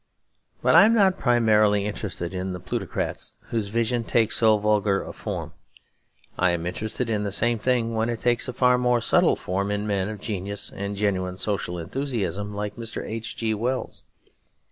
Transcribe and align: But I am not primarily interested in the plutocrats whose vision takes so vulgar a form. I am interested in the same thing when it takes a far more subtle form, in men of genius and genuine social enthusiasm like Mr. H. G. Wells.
But 0.63 0.73
I 0.73 0.85
am 0.85 0.95
not 0.95 1.19
primarily 1.19 1.85
interested 1.85 2.33
in 2.33 2.53
the 2.53 2.59
plutocrats 2.59 3.33
whose 3.51 3.67
vision 3.67 4.03
takes 4.03 4.35
so 4.37 4.57
vulgar 4.57 5.03
a 5.03 5.13
form. 5.13 5.53
I 6.39 6.49
am 6.49 6.65
interested 6.65 7.07
in 7.07 7.21
the 7.21 7.31
same 7.31 7.59
thing 7.59 7.93
when 7.93 8.09
it 8.09 8.19
takes 8.19 8.47
a 8.47 8.53
far 8.53 8.79
more 8.79 8.99
subtle 8.99 9.35
form, 9.35 9.69
in 9.69 9.85
men 9.85 10.09
of 10.09 10.19
genius 10.19 10.71
and 10.75 10.95
genuine 10.95 11.37
social 11.37 11.77
enthusiasm 11.77 12.55
like 12.55 12.77
Mr. 12.77 13.05
H. 13.07 13.35
G. 13.35 13.53
Wells. 13.53 14.01